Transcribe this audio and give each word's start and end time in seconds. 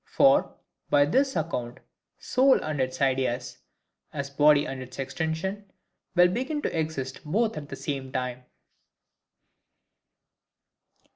For, 0.07 0.55
by 0.89 1.05
this 1.05 1.35
account, 1.35 1.79
soul 2.17 2.59
and 2.63 2.81
its 2.81 3.03
ideas, 3.03 3.59
as 4.11 4.31
body 4.31 4.65
and 4.65 4.81
its 4.81 4.97
extension, 4.97 5.69
will 6.15 6.27
begin 6.29 6.63
to 6.63 6.75
exist 6.75 7.23
both 7.23 7.55
at 7.55 7.69
the 7.69 7.75
same 7.75 8.11
time. 8.11 8.45